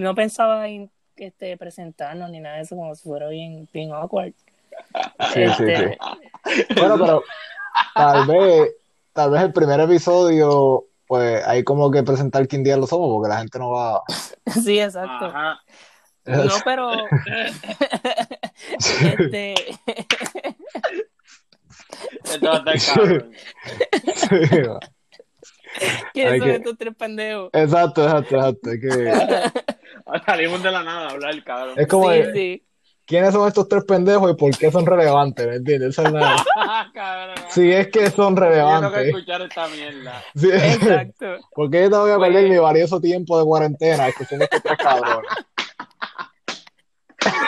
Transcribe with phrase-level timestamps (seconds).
[0.00, 4.32] no pensaba en este, presentarnos ni nada de eso, como si fuera bien, bien awkward.
[4.32, 5.98] Sí, sí, Este,
[6.46, 6.64] sí.
[6.76, 7.22] Bueno, pero
[7.94, 8.72] tal vez,
[9.12, 13.28] tal vez el primer episodio, pues hay como que presentar quién día lo somos, porque
[13.28, 14.02] la gente no va.
[14.64, 15.26] sí, exacto.
[15.26, 15.60] Ajá.
[16.24, 16.92] No, pero
[19.02, 19.54] este.
[22.24, 22.38] Sí,
[24.62, 24.80] va.
[26.12, 27.50] ¿quiénes son que- estos tres pendejos?
[27.52, 28.70] Exacto, exacto, exacto.
[28.80, 29.69] Que-
[30.26, 31.74] Salimos de la nada a hablar, cabrón.
[31.78, 32.66] es como, sí, de, sí.
[33.06, 35.46] ¿quiénes son estos tres pendejos y por qué son relevantes?
[35.46, 35.90] ¿Me entiendes?
[35.90, 37.34] Esa es la- cabrón.
[37.50, 39.06] Si es que son Tengo que relevantes.
[39.06, 40.22] escuchar esta mierda.
[40.34, 40.48] Sí.
[40.52, 41.26] Exacto.
[41.54, 44.78] ¿Por qué yo tengo que Pues- perder mi valioso tiempo de cuarentena escuchando estos tres
[44.78, 45.30] cabrones?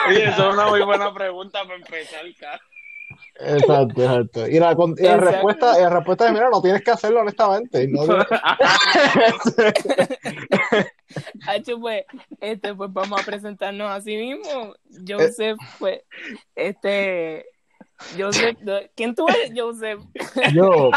[0.07, 2.59] Oye, eso es una muy buena pregunta para empezar, cabrón.
[3.39, 4.47] Exacto, exacto.
[4.47, 7.87] Y la, y la respuesta, y la respuesta es, mira, no tienes que hacerlo honestamente.
[7.87, 8.27] No tienes-
[11.47, 12.05] Hacho, pues,
[12.41, 14.73] este, pues vamos a presentarnos a sí mismo.
[14.73, 15.03] Eh.
[15.07, 16.01] Joseph, pues,
[16.55, 17.45] este,
[18.17, 18.57] Joseph,
[18.95, 19.99] ¿quién tú eres, Joseph?
[20.53, 20.89] Yo,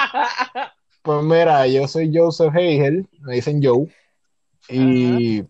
[1.02, 3.86] pues mira, yo soy Joseph Hegel, me dicen Joe,
[4.68, 5.44] y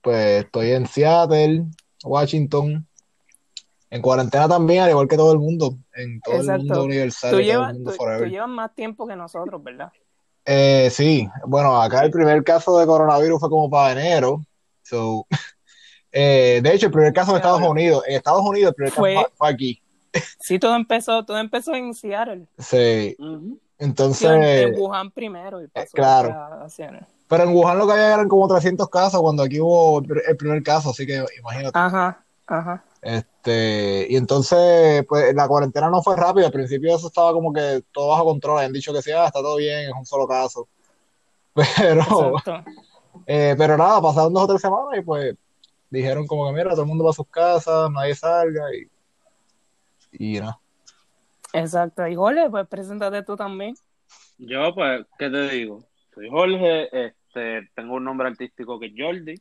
[0.00, 1.64] pues estoy en Seattle,
[2.02, 2.86] Washington,
[3.90, 7.40] en cuarentena también, al igual que todo el mundo, en todo el mundo universal, Tú
[7.40, 8.24] llevas, el mundo tú, forever.
[8.28, 9.92] tú llevas más tiempo que nosotros, ¿verdad?
[10.44, 14.44] Eh, sí, bueno, acá el primer caso de coronavirus fue como para enero.
[14.82, 15.26] So,
[16.12, 17.62] eh, de hecho, el primer caso en Estados.
[17.62, 19.82] Unidos, en Estados Unidos el primer caso Fue- fue, fue aquí.
[20.38, 22.46] Sí, todo empezó, todo empezó en Seattle.
[22.58, 23.58] Sí, Ujú.
[23.78, 26.34] Sí, en, entonces, en Wuhan primero y pasó claro.
[27.28, 30.62] pero en Wuhan lo que había eran como 300 casos cuando aquí hubo el primer
[30.62, 31.78] caso, así que imagínate.
[31.78, 32.84] Ajá, ajá.
[33.02, 37.82] Este, y entonces, pues la cuarentena no fue rápida, al principio eso estaba como que
[37.92, 40.68] todo bajo control, habían dicho que sí, ah, está todo bien, es un solo caso.
[41.54, 42.64] Pero, Exacto.
[43.26, 45.34] Eh, pero nada, pasaron dos o tres semanas y pues
[45.90, 48.88] dijeron como que mira, todo el mundo va a sus casas, nadie salga y,
[50.12, 50.60] y nada.
[51.52, 52.06] Exacto.
[52.06, 53.74] Y Jorge, pues preséntate tú también.
[54.38, 55.84] Yo, pues, ¿qué te digo?
[56.14, 59.34] Soy Jorge, este, tengo un nombre artístico que es Jordi,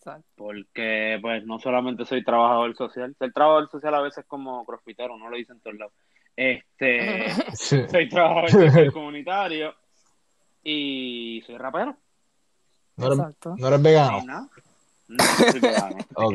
[0.00, 0.24] Exacto.
[0.34, 5.18] porque, pues, no solamente soy trabajador social, ser trabajador social a veces es como crossfitero,
[5.18, 5.92] no lo dicen en todos lados.
[6.36, 7.76] Este, Sí.
[7.90, 9.74] soy trabajador social comunitario
[10.62, 11.96] y soy rapero.
[12.96, 13.54] ¿No eres, Exacto.
[13.58, 14.22] no eres Y vegano?
[14.24, 14.48] nada,
[15.08, 15.96] no soy vegano.
[16.14, 16.34] Ok.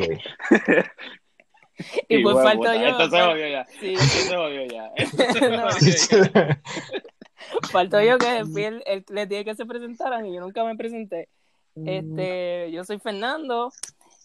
[2.08, 2.86] Y pues huevo, falto yo.
[2.88, 3.66] Esto se pues, jodió ya.
[3.66, 3.94] sí.
[3.94, 4.92] Esto se jodió ya.
[4.96, 7.68] Esto No.
[7.72, 11.28] Faltó yo que el, el- les dije que se presentaran y yo nunca me presenté.
[11.76, 13.72] Este, yo soy Fernando.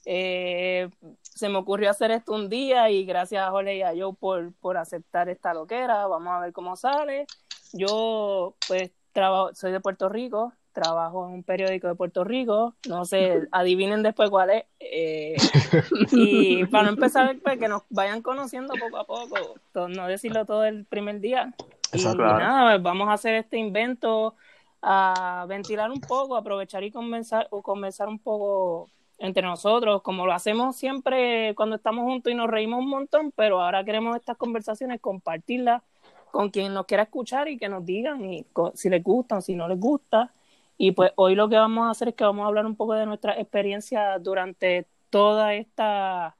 [0.05, 0.89] Eh,
[1.23, 4.53] se me ocurrió hacer esto un día y gracias a Jorge y a Joe por,
[4.55, 6.07] por aceptar esta loquera.
[6.07, 7.27] Vamos a ver cómo sale.
[7.73, 12.75] Yo, pues, trabajo, soy de Puerto Rico, trabajo en un periódico de Puerto Rico.
[12.89, 14.65] No sé, adivinen después cuál es.
[14.79, 15.37] Eh,
[16.13, 19.57] y para no empezar, pues, que nos vayan conociendo poco a poco,
[19.89, 21.55] no decirlo todo el primer día.
[21.93, 24.37] Y nada, vamos a hacer este invento,
[24.83, 30.33] a ventilar un poco, aprovechar y conversar, o conversar un poco entre nosotros, como lo
[30.33, 35.01] hacemos siempre cuando estamos juntos y nos reímos un montón, pero ahora queremos estas conversaciones
[35.01, 35.83] compartirlas
[36.31, 39.55] con quien nos quiera escuchar y que nos digan y si les gusta o si
[39.55, 40.33] no les gusta.
[40.79, 42.95] Y pues hoy lo que vamos a hacer es que vamos a hablar un poco
[42.95, 46.37] de nuestra experiencia durante toda esta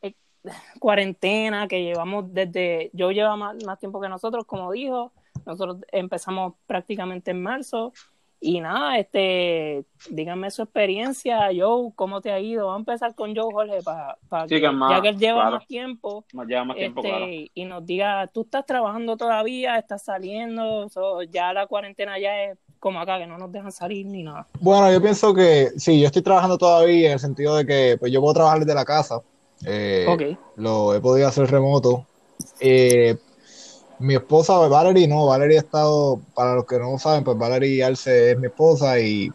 [0.00, 0.14] eh,
[0.78, 5.12] cuarentena que llevamos desde, yo llevo más, más tiempo que nosotros, como dijo,
[5.46, 7.92] nosotros empezamos prácticamente en marzo
[8.44, 12.66] y nada, este, díganme su experiencia, Joe, ¿cómo te ha ido?
[12.66, 15.56] Vamos a empezar con Joe, Jorge, para Sí, que más- ya que él lleva claro.
[15.58, 17.26] más tiempo, Nos lleva más tiempo, este, claro.
[17.54, 22.58] y nos diga, tú estás trabajando todavía, estás saliendo, So, ya la cuarentena ya es
[22.80, 24.48] como acá, que no nos dejan salir ni nada.
[24.58, 28.10] Bueno, yo pienso que sí, yo estoy trabajando todavía en el sentido de que pues
[28.10, 29.20] yo puedo trabajar desde la casa.
[29.64, 30.22] Eh, Ok.
[30.56, 32.04] Lo he podido hacer remoto.
[32.58, 33.16] Eh,
[34.02, 38.32] mi esposa, Valerie, no, Valerie ha estado, para los que no saben, pues Valerie Arce
[38.32, 39.30] es mi esposa y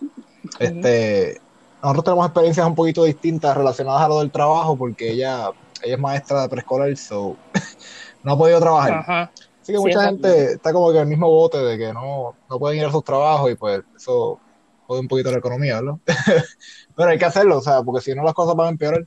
[0.60, 1.40] este,
[1.82, 6.00] nosotros tenemos experiencias un poquito distintas relacionadas a lo del trabajo porque ella, ella es
[6.00, 7.36] maestra de preescolar, so
[8.24, 8.94] no ha podido trabajar.
[8.94, 9.32] Ajá.
[9.62, 12.36] Así que Sí, mucha gente está como que en el mismo bote de que no,
[12.50, 14.40] no pueden ir a sus trabajos y pues eso
[14.86, 16.00] jode un poquito la economía, ¿no?
[16.96, 19.06] Pero hay que hacerlo, o sea, porque si no las cosas van a empeorar.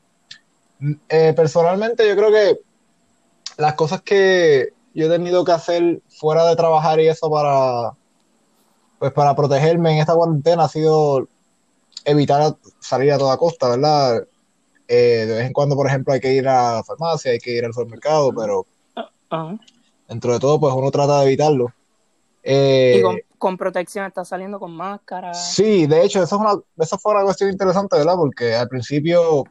[0.78, 2.60] Mm, eh, personalmente yo creo que
[3.56, 7.92] las cosas que yo he tenido que hacer fuera de trabajar y eso para
[8.98, 11.26] pues para protegerme en esta cuarentena ha sido
[12.04, 14.26] evitar salir a toda costa, ¿verdad?
[14.86, 17.52] Eh, de vez en cuando, por ejemplo, hay que ir a la farmacia, hay que
[17.52, 18.66] ir al supermercado, pero
[19.30, 19.58] Ajá.
[20.06, 21.72] dentro de todo, pues uno trata de evitarlo.
[22.42, 25.32] Eh, Y con protección, estás saliendo con máscara.
[25.32, 28.16] Sí, de hecho, eso, es una, eso fue una cuestión interesante, ¿verdad?
[28.16, 29.44] Porque al principio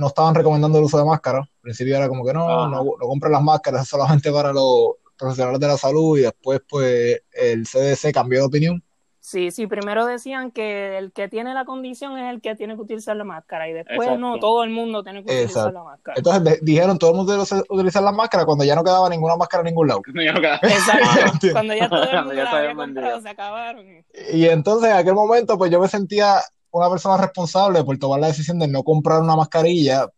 [0.00, 1.38] no estaban recomendando el uso de máscara.
[1.38, 4.94] Al principio era como que no, no, no compren las máscaras, es solamente para los
[5.16, 8.82] profesionales de la salud y después pues el CDC cambió de opinión.
[9.22, 12.80] Sí, sí, primero decían que el que tiene la condición es el que tiene que
[12.80, 14.18] utilizar la máscara y después Exacto.
[14.18, 15.72] no, todo el mundo tiene que utilizar Exacto.
[15.72, 16.14] la máscara.
[16.16, 19.36] Entonces de- dijeron todo el mundo debe utilizar las máscaras cuando ya no quedaba ninguna
[19.36, 20.00] máscara en ningún lado.
[20.06, 23.86] No quedaba- Exacto, cuando ya todo el mundo ya la había comprado, se acabaron.
[24.32, 26.36] Y entonces en aquel momento pues yo me sentía
[26.72, 30.08] una persona responsable por tomar la decisión de no comprar una mascarilla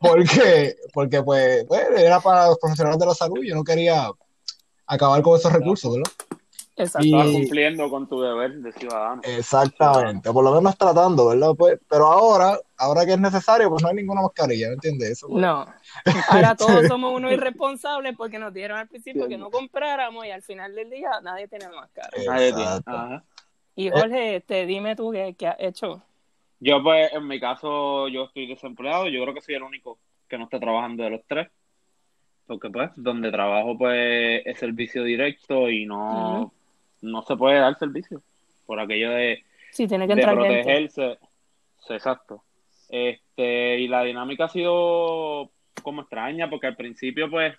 [0.00, 4.10] porque, porque pues, pues, era para los profesionales de la salud y yo no quería
[4.86, 6.12] acabar con esos recursos, ¿verdad?
[6.76, 7.06] Exacto.
[7.06, 9.22] Y- cumpliendo con tu deber de ciudadano.
[9.24, 11.52] Exactamente, por lo menos tratando, ¿verdad?
[11.56, 15.10] Pues, pero ahora, ahora que es necesario, pues no hay ninguna mascarilla, ¿me entiendes?
[15.10, 15.66] Eso, pues, No.
[16.28, 20.42] Ahora todos somos unos irresponsables porque nos dieron al principio que no compráramos y al
[20.42, 22.10] final del día nadie tiene máscara.
[22.26, 22.62] Nadie tiene.
[22.62, 22.90] Exacto.
[22.90, 23.24] Ajá.
[23.76, 26.02] Y Jorge, este, dime tú qué, qué has hecho.
[26.60, 29.08] Yo, pues, en mi caso, yo estoy desempleado.
[29.08, 29.98] Yo creo que soy el único
[30.28, 31.48] que no está trabajando de los tres.
[32.46, 36.52] Porque, pues, donde trabajo, pues, es servicio directo y no,
[37.02, 38.22] no se puede dar servicio.
[38.66, 39.42] Por aquello de,
[39.74, 41.18] Sí, tiene que de entrar protegerse.
[41.80, 42.44] Sí, exacto.
[42.88, 45.50] Este, y la dinámica ha sido
[45.82, 47.56] como extraña, porque al principio, pues,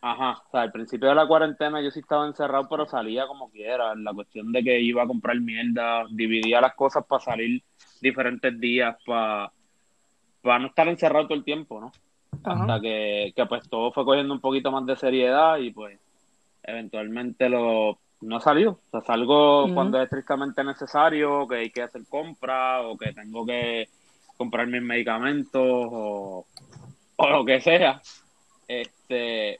[0.00, 3.50] ajá, o sea, al principio de la cuarentena yo sí estaba encerrado, pero salía como
[3.50, 3.94] quiera.
[3.94, 7.62] La cuestión de que iba a comprar mierda, dividía las cosas para salir
[8.00, 9.52] diferentes días, para,
[10.42, 11.92] para no estar encerrado todo el tiempo, ¿no?
[12.44, 12.62] Ajá.
[12.62, 15.98] Hasta que, que pues todo fue cogiendo un poquito más de seriedad y pues
[16.62, 18.72] eventualmente lo no ha salido.
[18.72, 23.46] O sea, salgo cuando es estrictamente necesario, que hay que hacer compras o que tengo
[23.46, 23.88] que
[24.36, 26.46] comprar mis medicamentos o,
[27.16, 28.00] o lo que sea.
[28.68, 29.58] Este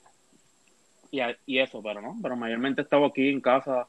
[1.11, 3.87] y, a- y eso, pero no, pero mayormente estaba aquí en casa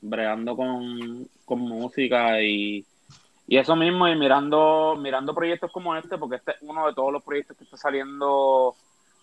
[0.00, 2.84] bregando con, con música y,
[3.46, 7.12] y eso mismo y mirando mirando proyectos como este porque este es uno de todos
[7.12, 8.74] los proyectos que está saliendo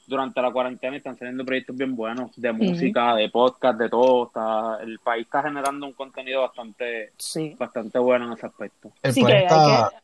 [0.08, 4.26] durante la cuarentena y están saliendo proyectos bien buenos de música, de podcast, de todo.
[4.28, 7.56] Está, el país está generando un contenido bastante Sí.
[7.60, 8.92] bastante bueno en ese aspecto.
[9.04, 9.98] el Sí país que hay está, que-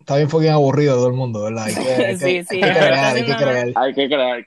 [0.00, 1.64] está bien fucking aburrido todo el mundo, ¿verdad?
[1.66, 2.94] Hay que, hay que- Sí, sí, hay que creer.
[2.94, 3.72] Hay que creer.
[3.76, 4.46] hay que creer.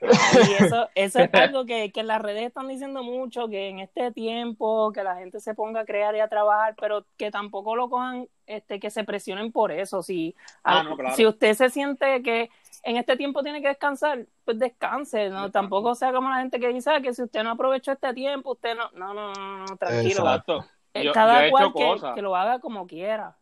[0.50, 3.78] Y eso, eso es algo que, que en las redes están diciendo mucho, que en
[3.80, 7.76] este tiempo que la gente se ponga a crear y a trabajar, pero que tampoco
[7.76, 10.02] lo cojan, este, que se presionen por eso.
[10.02, 11.14] Si, Ah, a- no, claro.
[11.16, 12.50] si usted se siente que
[12.82, 15.36] en este tiempo tiene que descansar, pues descanse, ¿no?
[15.36, 15.52] Descanse.
[15.52, 18.52] Tampoco sea como la gente que dice ah, que si usted no aprovechó este tiempo,
[18.52, 20.20] usted no, no, no, no, no, tranquilo.
[20.20, 20.66] Exacto.
[20.92, 22.14] Eh, Yo, Cada yo he cual hecho que, cosas.
[22.14, 23.36] que lo haga como quiera.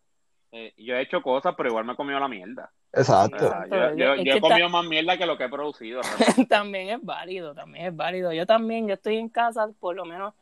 [0.53, 2.71] Eh, yo he hecho cosas, pero igual me he comido la mierda.
[2.93, 3.51] Exacto.
[3.97, 6.03] yo, he está- comido más mierda que lo que he producido.
[6.49, 8.33] también es válido, también es válido.
[8.33, 10.35] Yo también, yo estoy en casa, por lo menos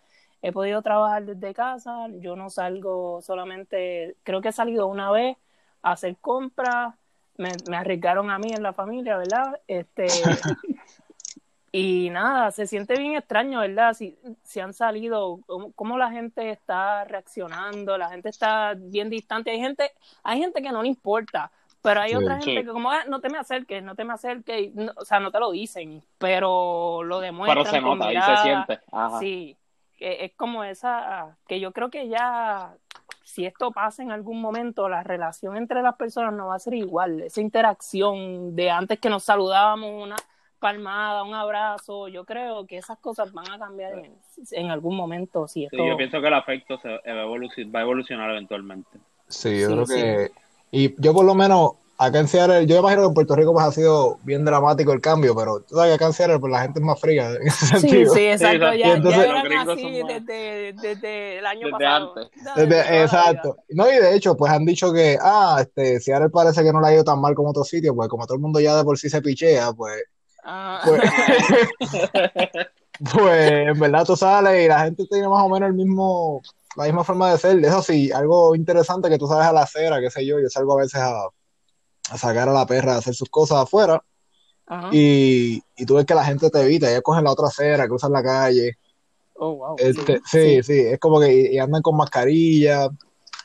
[0.42, 5.36] he podido trabajar desde casa, yo no salgo solamente, creo que he salido una vez
[5.82, 6.94] a hacer compras,
[7.36, 9.60] me, me arriesgaron a mí en la familia, ¿verdad?
[9.68, 10.06] Este,
[11.72, 13.94] y nada, se siente bien extraño, ¿verdad?
[13.94, 19.50] Si, si han salido, cómo, cómo la gente está reaccionando, la gente está bien distante,
[19.50, 19.92] hay gente,
[20.24, 22.16] hay gente que no le importa, pero hay Sí.
[22.16, 22.66] otra gente Sí.
[22.66, 25.30] que como, "Ah, no te me acerques, no te me acerques, no- o sea, no
[25.30, 28.42] te lo dicen, pero lo demuestran pero se nota y se mirada.
[28.42, 28.80] siente.
[28.90, 29.18] Ajá.
[29.20, 29.56] Sí,
[29.96, 32.74] que es como esa, que yo creo que ya,
[33.22, 36.74] si esto pasa en algún momento, la relación entre las personas no va a ser
[36.74, 40.16] igual, esa interacción de antes que nos saludábamos, una
[40.60, 44.12] palmada, un abrazo, yo creo que esas cosas van a cambiar en,
[44.52, 45.84] en algún momento, si Sí, esto...
[45.86, 48.98] yo pienso que el afecto se, va, a evolucionar, va a evolucionar eventualmente.
[49.28, 49.94] Sí, yo Sí, creo sí.
[49.94, 50.30] que.
[50.72, 53.66] Y yo, por lo menos, acá en Seattle, yo imagino que en Puerto Rico pues,
[53.66, 56.62] ha sido bien dramático el cambio, pero tú sabes que acá en Seattle pues, la
[56.62, 58.14] gente es más fría en ese Sí, sentido.
[58.14, 58.76] sí, exacto, exacto.
[58.78, 62.14] ya, entonces- ya eran así desde, desde el año Desde pasado.
[62.16, 62.30] antes.
[62.56, 63.56] Desde- desde exacto.
[63.70, 66.86] No, y de hecho, pues han dicho que, ah, este, Seattle parece que no le
[66.88, 68.98] ha ido tan mal como otros sitios, pues como todo el mundo ya de por
[68.98, 70.02] sí se pichea, pues.
[70.44, 71.02] Ah, pues,
[73.12, 76.42] pues en verdad tú sales y la gente tiene más o menos el mismo,
[76.76, 77.64] la misma forma de ser.
[77.64, 80.74] Eso sí, algo interesante que tú sales a la acera, qué sé yo, yo salgo
[80.74, 81.24] a veces a,
[82.10, 84.02] a sacar a la perra a hacer sus cosas afuera
[84.66, 84.88] ajá.
[84.92, 88.12] y, y tú ves que la gente te evita, ellos cogen la otra acera, cruzan
[88.12, 88.76] la calle.
[89.34, 89.76] Oh, wow.
[89.78, 92.88] Este, sí, sí, es como que y, y andan con mascarilla.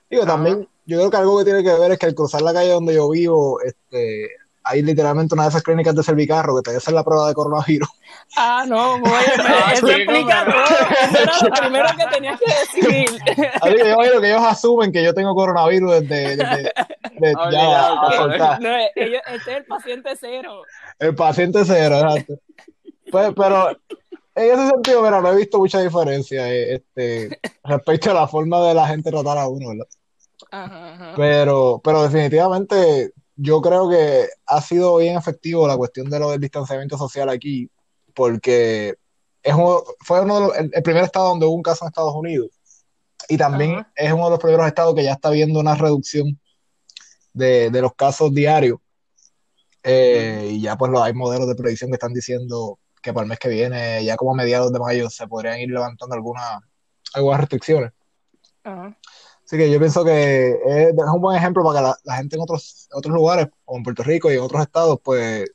[0.10, 0.34] Digo, Ajá.
[0.34, 2.72] también, yo creo que algo que tiene que ver es que al cruzar la calle
[2.72, 4.30] donde yo vivo, este,
[4.66, 7.88] hay literalmente una de esas clínicas de servicarro que te hacen la prueba de coronavirus.
[8.36, 9.04] Ah, no, oye,
[9.40, 10.64] Ah, eso sí, explica todo.
[11.02, 13.22] Eso era lo primero que tenías que decir.
[13.62, 16.74] Así que yo imagino que ellos asumen que yo tengo coronavirus desde, desde-
[17.20, 18.62] desde- ya, a soltar.
[18.62, 20.62] No, ellos, este es el paciente cero.
[21.00, 22.34] El paciente cero, exacto.
[23.12, 23.70] Pues, pero
[24.36, 28.60] en ese sentido, mira, no he visto mucha diferencia eh, este, respecto a la forma
[28.68, 29.88] de la gente tratar a uno, ¿verdad?
[30.52, 31.14] Ajá, ajá.
[31.16, 36.40] Pero, pero definitivamente yo creo que ha sido bien efectivo la cuestión de lo del
[36.42, 37.70] distanciamiento social aquí,
[38.14, 38.96] porque
[39.44, 41.90] es uno- fue uno de los- el, el primer estado donde hubo un caso en
[41.90, 42.50] Estados Unidos.
[43.28, 46.40] Y también es uno de los primeros estados que ya está viendo una reducción
[47.34, 48.80] de, de los casos diarios.
[49.84, 53.30] Eh, y ya pues lo- hay modelos de predicción que están diciendo que para el
[53.30, 56.60] mes que viene, ya como a mediados de mayo, se podrían ir levantando algunas,
[57.14, 57.92] algunas restricciones.
[58.64, 58.98] Ajá.
[59.46, 62.36] Así que yo pienso que es, es un buen ejemplo para que la, la gente
[62.36, 65.50] en otros, otros lugares, como en Puerto Rico y en otros estados, pues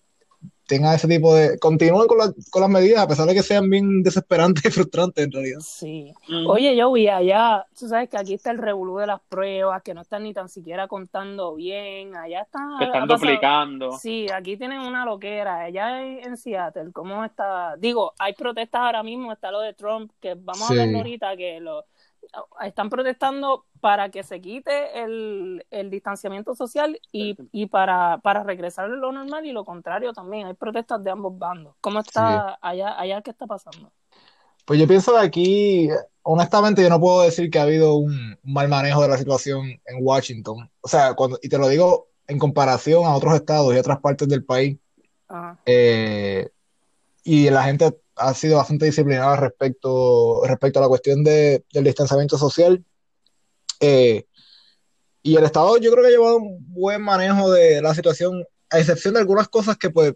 [0.68, 1.59] tenga ese tipo de...
[1.59, 5.25] Continúen con, la- con las medidas, a pesar de que sean bien desesperantes y frustrantes
[5.25, 5.59] en realidad.
[5.61, 6.12] Sí.
[6.28, 6.47] Mm.
[6.47, 9.92] Oye, yo vi allá, tú sabes que aquí está el revolú de las pruebas, que
[9.94, 12.78] no están ni tan siquiera contando bien, allá están...
[12.78, 13.99] que están duplicando.
[13.99, 17.75] Sí, aquí tienen una loquera, allá en en Seattle, ¿cómo está?
[17.76, 20.78] Digo, hay protestas ahora mismo, está lo de Trump, que vamos Sí.
[20.78, 21.85] a hablar ahorita, que lo
[22.62, 28.87] están protestando para que se quite el, el distanciamiento social y, y para, para regresar
[28.87, 31.75] a lo normal y lo contrario también, hay protestas de ambos bandos.
[31.80, 33.92] ¿Cómo está allá, allá qué está pasando?
[34.64, 35.88] Pues yo pienso que aquí,
[36.22, 39.80] honestamente, yo no puedo decir que ha habido un, un mal manejo de la situación
[39.84, 40.70] en Washington.
[40.80, 44.28] O sea, cuando, y te lo digo en comparación a otros estados y otras partes
[44.28, 44.78] del país.
[45.28, 45.58] Ajá.
[45.66, 46.49] Eh,
[47.25, 52.36] y la gente ha sido bastante disciplinada respecto, respecto a la cuestión de- del distanciamiento
[52.38, 52.84] social.
[53.80, 54.24] Eh,
[55.22, 58.78] y el Estado yo creo que ha llevado un buen manejo de la situación, a
[58.78, 60.14] excepción de algunas cosas que, pues,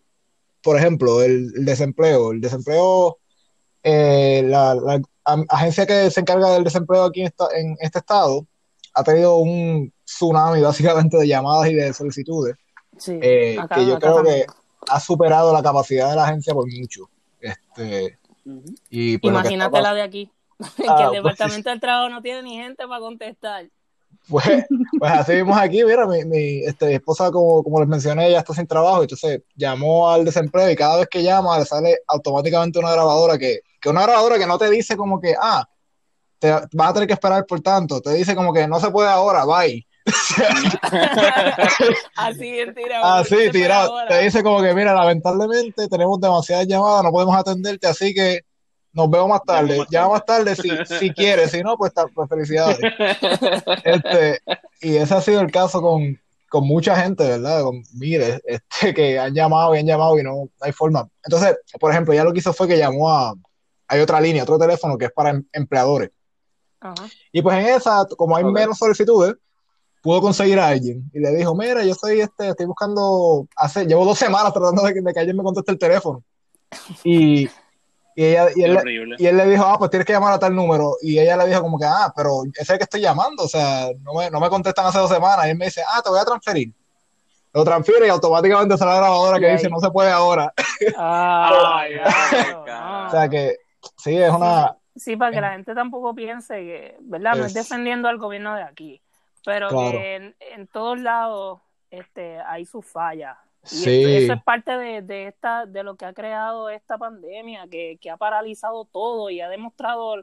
[0.62, 2.32] por ejemplo, el, el desempleo.
[2.32, 3.18] El desempleo,
[3.82, 5.00] eh, la,
[5.49, 8.46] agencia que se encarga del desempleo aquí en, esta- en este estado
[8.94, 12.56] ha tenido un tsunami básicamente de llamadas y de solicitudes
[12.99, 14.46] Sí, eh, acá- que yo acá creo también.
[14.46, 14.52] que
[14.88, 17.08] ha superado la capacidad de la agencia por mucho.
[17.44, 18.18] Este,
[18.88, 20.30] y pues que Imagínate la de aquí,
[20.76, 23.66] que Ah, el pues, Departamento del Trabajo no tiene ni gente para contestar.
[24.28, 24.64] Pues,
[24.98, 28.38] pues así vimos aquí, mira, mi, mi, este, mi esposa, como, como les mencioné, ya
[28.38, 32.78] está sin trabajo, entonces llamó al desempleo y cada vez que llama le sale automáticamente
[32.78, 35.68] una grabadora que, que una grabadora que no te dice como que, ah,
[36.38, 39.10] te vas a tener que esperar por tanto, te dice como que no se puede
[39.10, 39.86] ahora, bye.
[42.16, 43.04] Así en tirado.
[43.04, 43.94] Así, tirado.
[44.09, 48.40] Te dice como que, mira, lamentablemente tenemos demasiadas llamadas, no podemos atenderte, así que
[48.92, 49.71] nos vemos más tarde.
[49.71, 52.78] Llama más Llama más tarde si, si quieres, si no, pues, pues felicidades.
[53.85, 54.40] Este,
[54.80, 56.18] y ese ha sido el caso con,
[56.49, 57.62] con mucha gente, ¿verdad?
[57.62, 61.09] Con miles, este, que han llamado y han llamado y no, hay forma.
[61.25, 63.35] Entonces, por ejemplo, ya lo que hizo fue que llamó a,
[63.88, 66.11] hay otra línea, otro teléfono que es para em- empleadores.
[66.80, 67.09] Ajá.
[67.33, 69.35] Y pues en esa, como hay menos solicitudes,
[70.04, 71.11] pudo conseguir a alguien.
[71.14, 74.92] Y le dijo, mira, yo soy este, estoy buscando, hace, llevo dos semanas tratando de
[74.92, 76.23] que, de que alguien me conteste el teléfono.
[77.04, 77.49] Y,
[78.16, 79.16] y ella, y él, horrible.
[79.18, 80.96] y él le dijo, ah, pues tienes que llamar a tal número.
[81.02, 83.49] Y ella le dijo como que, ah, pero ese es el que estoy llamando, o
[83.49, 85.46] sea, no me, no me contestan hace dos semanas.
[85.46, 86.73] Y él me dice, ah, te voy a transferir.
[87.52, 90.52] Lo transfiere y automáticamente sale la grabadora que dice, no se puede ahora.
[90.96, 91.87] Ah.
[93.08, 93.56] O sea que,
[93.96, 94.76] sí, es una...
[94.96, 97.34] Sí, para que la gente tampoco piense que, ¿verdad?
[97.37, 99.00] No Es- defendiendo al gobierno de aquí,
[99.44, 99.90] pero Claro.
[99.98, 101.60] que en, en todos lados
[101.90, 103.36] este, hay sus fallas.
[103.64, 103.90] Y Sí.
[104.04, 107.98] eso, eso es parte de, de, esta, de lo que ha creado esta pandemia, que,
[108.00, 110.16] que ha paralizado todo y ha demostrado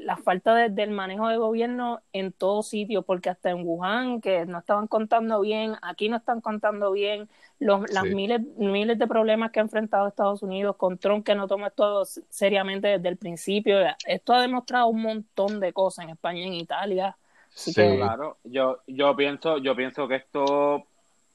[0.00, 4.44] la falta de- del manejo de gobierno en todos sitios, porque hasta en Wuhan, que
[4.44, 8.14] no estaban contando bien, aquí no están contando bien, los, las Sí.
[8.14, 12.04] miles, miles de problemas que ha enfrentado Estados Unidos con Trump, que no toma esto
[12.28, 13.78] seriamente desde el principio.
[14.06, 17.16] Esto ha demostrado un montón de cosas en España y en Italia.
[17.54, 17.80] Así Sí.
[17.82, 20.84] que, Claro, yo, yo pienso, yo pienso que esto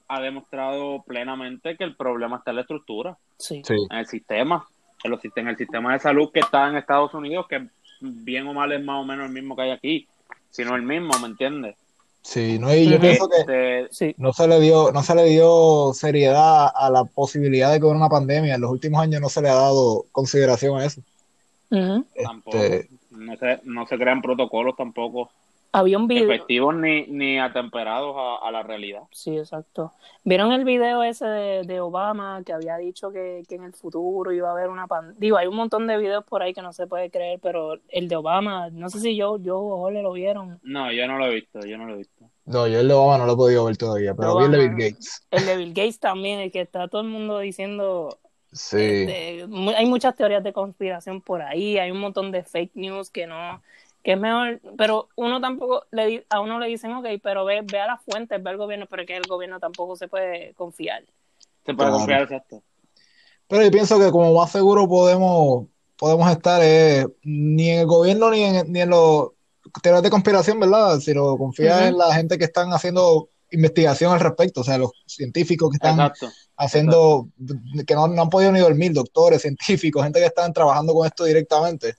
[0.08, 3.62] ha demostrado plenamente que el problema está en la estructura, sí.
[3.64, 3.74] Sí.
[3.90, 4.66] en el sistema,
[5.04, 7.66] en, los, en el sistema de salud que está en Estados Unidos, que
[8.00, 10.08] bien o mal es más o menos el mismo que hay aquí,
[10.50, 11.76] si no el mismo, ¿me entiendes?
[12.22, 14.14] Sí, no, y yo pienso que Este, Sí.
[14.18, 17.98] no se le dio, no se le dio seriedad a la posibilidad de que hubiera
[17.98, 18.54] una pandemia.
[18.56, 21.00] En los últimos años no se le ha dado consideración a eso.
[21.70, 22.04] Ujú.
[22.22, 25.30] tampoco, Este, no se, no se crean protocolos tampoco
[25.72, 26.24] Había un video.
[26.24, 29.02] efectivos ni, ni atemperados a, a la realidad.
[29.10, 29.92] Sí, exacto.
[30.24, 34.32] ¿Vieron el video ese de, de Obama que había dicho que, que en el futuro
[34.32, 35.18] iba a haber una pandemia?
[35.20, 38.08] Digo, hay un montón de videos por ahí que no se puede creer, pero el
[38.08, 40.58] de Obama, no sé si yo, yo o Jorge lo vieron.
[40.62, 42.30] No, yo no lo he visto, yo no lo he visto.
[42.46, 44.58] no, yo el de Obama no lo he podido ver todavía, pero vi el de.
[44.58, 45.26] Bill Gates.
[45.30, 48.18] El de Bill Gates también, el que está todo el mundo diciendo
[48.50, 49.46] Sí, Este,
[49.76, 53.62] hay muchas teorías de conspiración por ahí, hay un montón de fake news que no,
[54.08, 57.60] que es mejor, pero uno tampoco, le, di- a uno le dicen, ok, pero ve,
[57.62, 60.54] ve a las fuentes, ve al gobierno, pero es que el gobierno tampoco se puede
[60.54, 61.02] confiar.
[61.66, 61.92] Se puede Claro.
[61.98, 62.62] confiar exacto.
[63.46, 65.66] pero yo pienso que como más seguro podemos
[65.98, 69.32] podemos estar es ni en el gobierno ni en, ni en los
[69.82, 71.00] teorías de conspiración, ¿verdad?
[71.00, 75.68] Sino confía en la gente que están haciendo investigación al respecto, o sea, los científicos
[75.68, 76.10] que están
[76.56, 77.28] haciendo,
[77.86, 81.94] que no, han podido ni dormir, doctores, científicos, gente que están trabajando con esto directamente.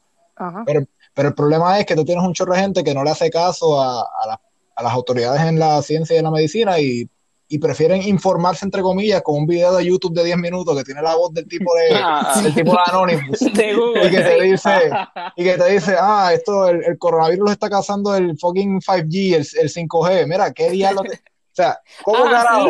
[0.65, 0.87] Pero,
[1.19, 3.29] pero, el problema es que tú tienes un chorro de gente que no le hace
[3.29, 4.39] caso a, a,
[4.75, 7.09] a las autoridades en la ciencia y en la medicina y
[7.51, 11.01] y prefieren informarse entre comillas con un video de YouTube de 10 minutos que tiene
[11.01, 12.39] la voz del tipo de ah.
[12.43, 14.91] del tipo de Anonymous y que te dice
[15.35, 19.47] y que te dice ah esto el, coronavirus lo está causando el fucking 5G el,
[19.61, 21.05] el 5G mira qué diablo o
[21.51, 22.69] sea cómo ah, carajo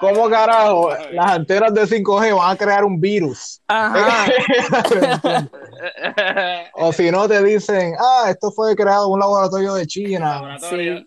[0.00, 3.60] ¿Cómo carajo las antenas de 5G van a crear un virus?
[6.74, 10.58] o si no te dicen, ah, esto fue creado en un laboratorio de China.
[10.60, 11.04] Sí.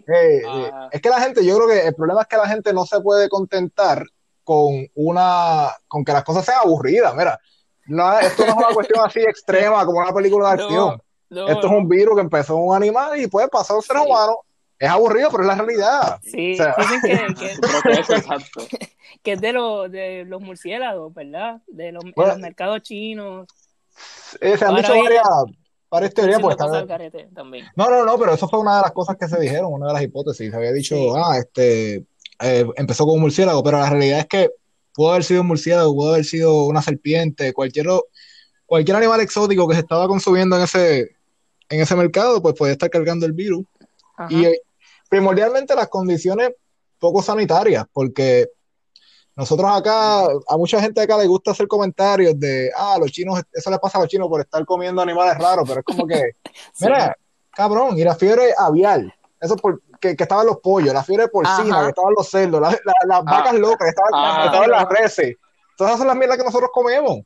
[0.91, 2.99] Es que la gente, yo creo que el problema es que la gente no se
[3.01, 4.03] puede contentar
[4.43, 7.13] con una, con que las cosas sean aburridas.
[7.15, 7.39] Mira,
[7.87, 11.01] no, esto no es una cuestión así extrema como una película de acción.
[11.29, 13.97] esto es un virus que empezó en un animal y puede pasar a un ser
[13.97, 14.39] humano
[14.81, 16.19] es aburrido, pero es la realidad.
[16.23, 17.55] Sí, dicen que,
[19.23, 19.53] que, es de,
[19.91, 21.61] de los murciélagos, ¿verdad?
[21.67, 22.03] De los,
[22.39, 23.47] mercados chinos.
[24.39, 25.23] se han dicho varias,
[25.87, 26.41] varias teorías.
[26.41, 26.57] Pues,
[27.75, 29.93] no, no, no, pero eso fue una de las cosas que se dijeron, una de
[29.93, 30.49] las hipótesis.
[30.49, 32.03] Se había dicho, ah, este,
[32.39, 34.49] eh, empezó como un murciélago, pero la realidad es que
[34.95, 37.85] pudo haber sido un murciélago, pudo haber sido una serpiente, cualquier,
[38.65, 41.01] cualquier animal exótico que se estaba consumiendo en ese,
[41.69, 43.63] en ese mercado, pues puede estar cargando el virus.
[44.31, 44.47] Y,
[45.11, 46.53] primordialmente las condiciones
[46.97, 48.47] poco sanitarias, porque
[49.35, 53.69] nosotros acá, a mucha gente acá le gusta hacer comentarios de, ah, los chinos, eso
[53.69, 56.37] le pasa a los chinos por estar comiendo animales raros, pero es como que,
[56.79, 57.13] mira,
[57.51, 61.89] cabrón, y la fiebre avial, eso por, que, estaban los pollos, la fiebre porcina, que
[61.89, 62.79] estaban los cerdos, las
[63.11, 63.21] ah.
[63.21, 65.35] vacas locas, que estaban, estaban las reses,
[65.75, 67.19] todas esas son las mierdas que nosotros comemos.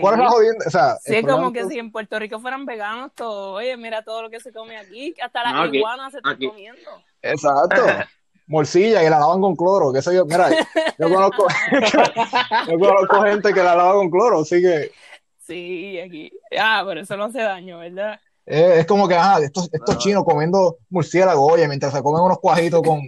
[0.00, 0.64] ¿Cuál es la jodienda?
[0.64, 4.04] O sea, sí, es como que si en Puerto Rico fueran veganos, todo, oye, mira
[4.04, 7.02] todo lo que se come aquí, hasta las iguanas se están comiendo.
[7.22, 7.82] Exacto.
[8.46, 10.50] Morcilla, que la lavan con cloro, que sé yo, mira,
[10.98, 11.46] yo conozco,
[12.68, 14.90] yo conozco gente que la lava con cloro, así que...
[15.38, 16.30] Sí, aquí.
[16.58, 18.20] Ah, pero eso no hace daño, ¿verdad?
[18.44, 22.82] es como que, ajá, estos, estos chinos comiendo murciélago, oye, mientras se comen unos cuajitos
[22.82, 23.00] con,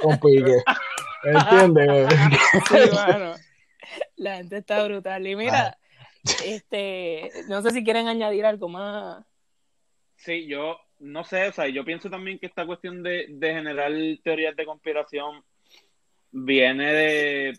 [0.00, 0.62] con pique.
[1.24, 2.08] ¿Entiendes?
[2.68, 3.34] Sí, bueno.
[4.16, 5.26] La gente está brutal.
[5.26, 5.78] Y mira,
[6.44, 9.24] este, no sé si quieren añadir algo más.
[10.16, 14.54] Sí, yo no sé, o sea, yo pienso también que esta cuestión de, generar teorías
[14.54, 15.42] de conspiración
[16.30, 17.58] viene de,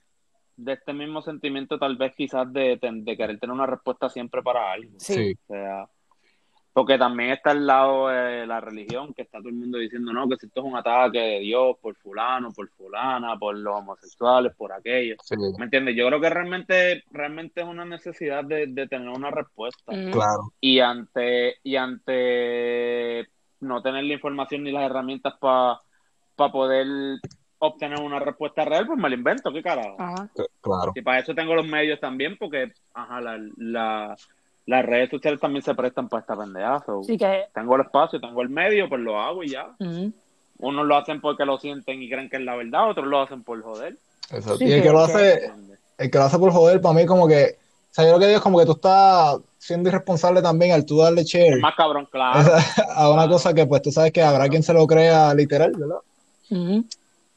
[0.68, 4.92] este mismo sentimiento, tal vez quizás de, de, querer tener una respuesta siempre para algo.
[5.00, 5.34] Sí.
[5.34, 5.90] O sea,
[6.74, 10.30] porque también está al lado de la religión, que está todo el mundo diciendo, no,
[10.30, 14.56] que si esto es un ataque de Dios por fulano, por fulana, por los homosexuales,
[14.56, 15.18] por aquello.
[15.58, 15.96] ¿Me entiendes?
[15.98, 19.92] Yo creo que realmente, realmente es una necesidad de, tener una respuesta.
[20.12, 20.54] Claro.
[20.62, 23.28] Y ante, y ante
[23.60, 25.82] no tener la información ni las herramientas para
[26.36, 26.88] poder
[27.60, 29.98] obtener una respuesta real, pues me la invento, qué carajo.
[30.62, 30.94] Claro.
[30.96, 33.20] Y para eso tengo los medios también, porque, ajá,
[33.58, 34.16] la
[34.72, 36.84] las redes sociales también se prestan para esta pendeja.
[37.06, 37.44] que...
[37.54, 39.68] Tengo el espacio, tengo el medio, pues lo hago y ya.
[40.60, 43.44] Unos lo hacen porque lo sienten y creen que es la verdad, otros lo hacen
[43.44, 43.98] por joder.
[44.60, 45.52] y el que, lo hace,
[45.98, 48.28] el que lo hace por joder, para mí como que, o sea, yo lo que
[48.28, 51.60] digo es como que tú estás siendo irresponsable también al tú darle share.
[51.60, 52.40] más cabrón, claro.
[52.96, 56.84] a una cosa que pues tú sabes que habrá quien se lo crea literal, ¿verdad?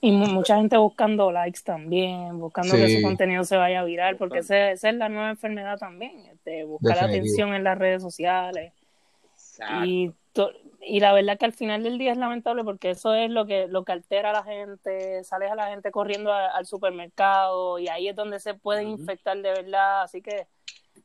[0.01, 4.40] Y mucha gente buscando likes también, buscando que su contenido se vaya a viral, porque
[4.40, 6.12] esa, es la nueva enfermedad también,
[6.44, 8.72] este, buscar atención en las redes sociales.
[9.85, 10.12] Y,
[10.80, 13.66] y la verdad que al final del día es lamentable porque eso es lo que,
[13.68, 18.09] lo que altera a la gente, sales a la gente corriendo al supermercado y ahí
[18.09, 20.02] es donde se pueden infectar de verdad.
[20.02, 20.46] Así que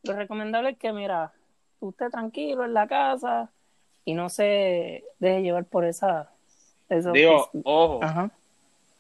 [0.04, 1.32] lo recomendable es que, mira,
[1.80, 3.49] usted tranquilo en la casa
[4.04, 6.32] y no se deje llevar por esa...
[6.89, 8.32] Eso, Digo, ojo, Ajá.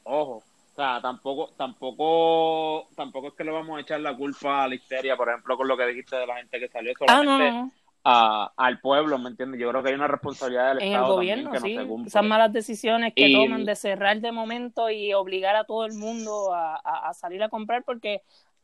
[0.03, 0.43] Ojo,
[0.79, 4.75] o sea, tampoco, tampoco, tampoco es que le vamos a echar la culpa a la
[4.75, 7.73] histeria, por ejemplo, con lo que dijiste de la gente que salió ah, solamente
[8.05, 9.59] A, al pueblo, ¿me entiendes?
[9.59, 11.21] Yo creo que hay una responsabilidad del Estado.
[11.21, 12.05] En el gobierno, sí.
[12.07, 16.53] Esas malas decisiones que toman de cerrar de momento y obligar a todo el mundo
[16.53, 18.21] a, a, salir a comprar, porque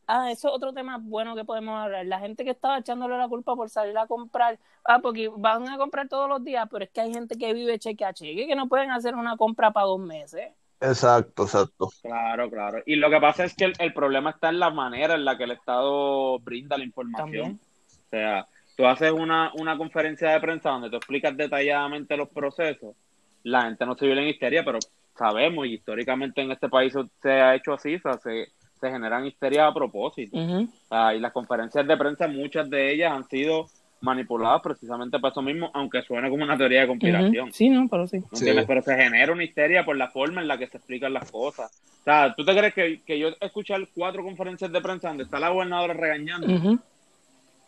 [0.08, 2.06] Ah, eso es otro tema bueno que podemos hablar.
[2.06, 5.76] La gente que estaba echándole la culpa por salir a comprar, ah, porque van a
[5.76, 8.54] comprar todos los días, pero es que hay gente que vive cheque a cheque, que
[8.54, 10.52] no pueden hacer una compra para dos meses.
[10.80, 11.90] Exacto, exacto.
[12.02, 12.82] Claro, claro.
[12.86, 15.44] Y lo que pasa es que el, problema está en la manera en la que
[15.44, 17.58] el Estado brinda la información.
[17.88, 22.94] O sea, tú haces una, una conferencia de prensa donde tú explicas detalladamente los procesos,
[23.42, 24.78] la gente no se vive en histeria, pero
[25.16, 28.48] sabemos, y históricamente en este país se ha hecho así, o sea, se,
[28.80, 30.36] se generan histerias a propósito.
[30.36, 33.66] O sea, y las conferencias de prensa, muchas de ellas han sido
[34.00, 37.52] manipuladas precisamente para eso mismo, aunque suene como una teoría de conspiración.
[37.52, 38.22] Sí, no, pero sí.
[38.66, 41.70] Pero se genera una histeria por la forma en la que se explican las cosas.
[42.00, 45.40] O sea, ¿tú te crees que, que yo escuchar cuatro conferencias de prensa donde está
[45.40, 46.78] la gobernadora regañando, Ujú.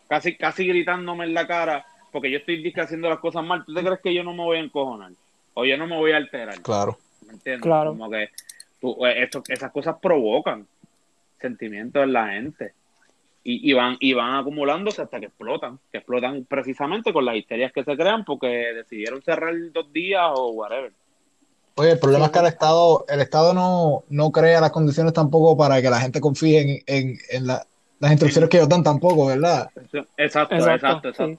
[0.07, 3.83] casi, casi gritándome en la cara, porque yo estoy haciendo las cosas mal, ¿tú te
[3.83, 5.11] crees que yo no me voy a encojonar?
[5.55, 6.61] O yo no me voy a alterar.
[6.61, 6.97] Claro.
[7.25, 7.63] ¿Me entiendes?
[7.63, 7.89] Claro.
[7.91, 8.29] Como que
[8.79, 10.65] tú- eh, esto- esas cosas provocan
[11.39, 12.73] sentimientos en la gente.
[13.43, 15.79] Y, y van y van acumulándose hasta que explotan.
[15.91, 20.49] Que explotan precisamente con las histerias que se crean porque decidieron cerrar dos días o
[20.51, 20.91] whatever.
[21.75, 25.55] Oye, el problema es que el Estado, el Estado no, no crea las condiciones tampoco
[25.55, 27.65] para que la gente confíe en, en, en la-
[28.01, 29.69] las instrucciones que ellos dan tampoco, ¿verdad?
[30.17, 30.55] Exacto, Exacto,
[31.09, 31.37] exacto, sí.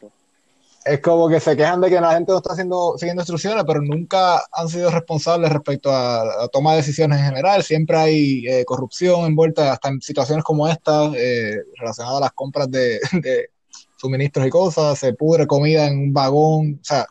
[0.84, 3.82] Es como que se quejan de que la gente no está haciendo, siguiendo instrucciones, pero
[3.82, 7.62] nunca han sido responsables respecto a la toma de decisiones en general.
[7.62, 12.70] Siempre hay eh, corrupción envuelta hasta en situaciones como esta, eh, relacionadas a las compras
[12.70, 13.50] de, de
[13.96, 14.98] suministros y cosas.
[14.98, 17.06] Se pudre comida en un vagón, o sea,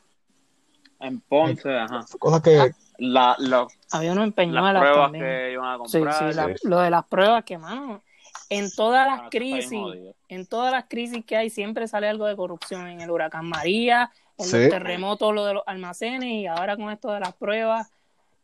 [1.00, 2.06] En Ponce, ajá.
[2.18, 2.72] cosas que...
[2.98, 5.24] La, lo- Había uno en las pruebas también.
[5.24, 6.32] que iban a Sí, comprar.
[6.32, 6.54] sí, la- sí.
[6.68, 8.02] lo de las pruebas que, mano,
[8.50, 9.80] en todas las crisis,
[10.28, 12.88] en todas las crisis que hay siempre sale algo de corrupción.
[12.88, 14.58] En el huracán María, en Sí.
[14.58, 17.92] los terremotos, lo de los almacenes y ahora con esto de las pruebas.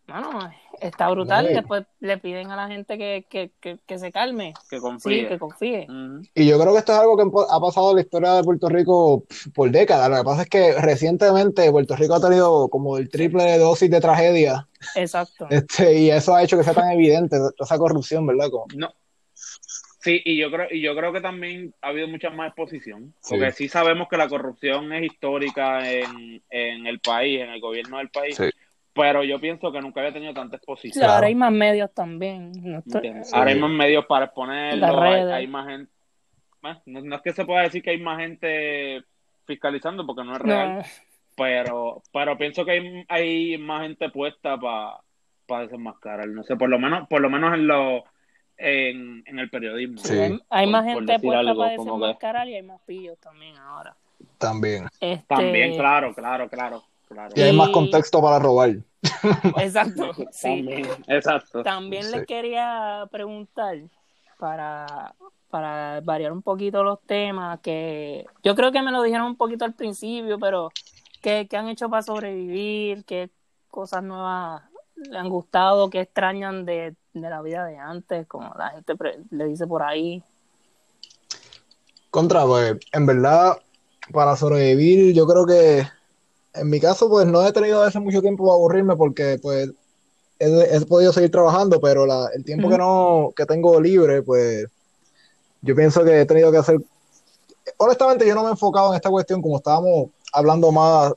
[0.07, 1.47] Mano, está brutal.
[1.47, 4.53] Después le piden a la gente que, que, que, que se calme.
[4.69, 5.27] Que Sí, confíe.
[5.27, 5.87] que confíe.
[6.35, 8.69] Y yo creo que esto es algo que ha pasado en la historia de Puerto
[8.69, 9.23] Rico
[9.55, 10.07] por décadas.
[10.11, 13.89] Lo que pasa es que recientemente Puerto Rico ha tenido como el triple de dosis
[13.89, 15.47] de tragedia Exacto.
[15.49, 18.51] este, y eso ha hecho que sea tan evidente toda esa corrupción, ¿verdad?
[18.51, 18.93] Como- No.
[20.05, 23.11] Sí, y yo creo, y yo creo que también ha habido mucha más exposición.
[23.21, 23.33] Sí.
[23.35, 27.97] Porque sí sabemos que la corrupción es histórica en, en el país, en el gobierno
[27.97, 28.35] del país.
[28.35, 28.51] Sí.
[28.93, 31.01] Pero yo pienso que nunca había tenido tanta exposición.
[31.01, 31.13] Claro.
[31.15, 32.51] Ahora hay más medios también.
[32.61, 33.29] No estoy- ¿entiendes?
[33.31, 33.35] Sí.
[33.35, 35.91] Ahora hay más medios para exponerlo, hay, hay más gente.
[36.85, 39.03] No, no es que se pueda decir que hay más gente
[39.47, 40.83] fiscalizando porque no es real, no,
[41.35, 44.97] pero pero pienso que hay, hay más gente puesta para
[45.47, 46.27] para desenmascarar.
[46.27, 48.03] No sé, por lo menos por lo menos en lo
[48.57, 49.97] en, en el periodismo.
[49.99, 50.13] Sí.
[50.17, 53.17] hay, hay Por- más por gente decir puesta algo, para desenmascarar y hay más pillos
[53.19, 53.95] también ahora.
[54.37, 54.87] También.
[54.99, 57.33] Este, También, claro, claro, claro, claro.
[57.35, 58.71] Y hay más contexto para robar.
[59.57, 60.11] Exacto.
[60.31, 60.47] sí.
[60.47, 61.63] También, exacto.
[61.63, 62.11] También Sí.
[62.17, 63.77] les quería preguntar
[64.39, 65.13] para,
[65.49, 69.65] para variar un poquito los temas, que yo creo que me lo dijeron un poquito
[69.65, 70.71] al principio, pero
[71.21, 73.05] ¿qué, qué han hecho para sobrevivir?
[73.05, 73.29] ¿Qué
[73.69, 74.63] cosas nuevas
[74.95, 75.89] le han gustado?
[75.89, 78.27] ¿Qué extrañan de, de la vida de antes?
[78.27, 80.23] Como la gente pre- le dice por ahí.
[82.11, 83.57] Contra, pues, en verdad,
[84.11, 85.85] para sobrevivir, yo creo que
[86.53, 89.71] en mi caso, pues no he tenido hace mucho tiempo para aburrirme porque, pues,
[90.39, 94.67] he, he podido seguir trabajando, pero la- el tiempo que no, que tengo libre, pues,
[95.61, 96.77] yo pienso que he tenido que hacer.
[97.77, 101.13] Honestamente, yo no me he enfocado en esta cuestión como estábamos hablando más,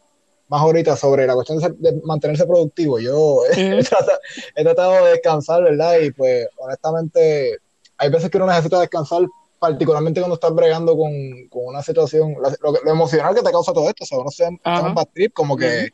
[0.48, 2.98] más ahorita sobre la cuestión de, ser- de mantenerse productivo.
[2.98, 4.18] Yo he, tratado,
[4.56, 5.98] he tratado de descansar, ¿verdad?
[6.00, 7.58] Y pues, honestamente,
[7.96, 9.22] hay veces que uno necesita descansar
[9.58, 11.10] particularmente cuando estás bregando con,
[11.50, 14.60] con una situación, lo, emocional que te causa todo esto, o sea, uno se en
[14.62, 14.86] Ajá.
[14.88, 15.90] un bad trip, como que